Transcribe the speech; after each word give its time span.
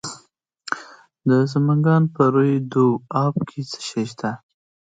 د 1.27 1.31
سمنګان 1.53 2.03
په 2.13 2.23
روی 2.33 2.53
دو 2.73 2.87
اب 3.23 3.35
کې 3.49 3.61
څه 3.71 3.79
شی 3.87 4.03
شته؟ 4.11 4.31